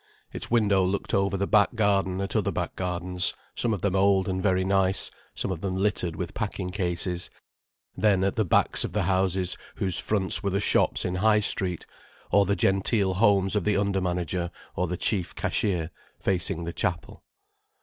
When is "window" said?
0.49-0.83